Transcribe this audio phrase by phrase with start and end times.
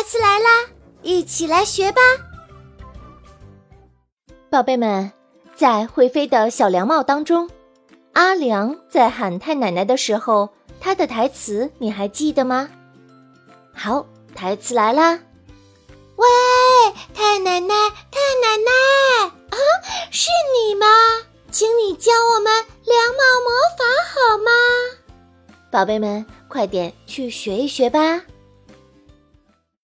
[0.00, 0.66] 台词来啦
[1.02, 2.00] 一起来学吧。
[4.48, 5.12] 宝贝们
[5.54, 7.50] 在会飞的小凉帽当中
[8.14, 10.48] 阿良在喊太奶奶的时候
[10.80, 12.70] 他的台词你还记得吗？
[13.74, 15.20] 好台词来啦。
[16.16, 16.26] 喂
[17.12, 17.74] 太奶奶
[18.10, 19.28] 太奶奶。
[19.50, 19.58] 啊
[20.10, 20.86] 是你吗？
[21.50, 24.50] 请你教我们凉帽魔法好吗？
[25.70, 28.22] 宝贝们快点去学一学吧。